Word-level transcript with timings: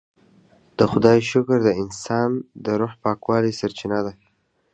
د 0.77 0.79
خدای 0.91 1.19
شکر 1.31 1.57
د 1.65 1.69
انسان 1.83 2.29
د 2.63 2.65
روح 2.79 2.93
پاکوالي 3.03 3.51
سرچینه 3.59 3.99
ده. 4.05 4.13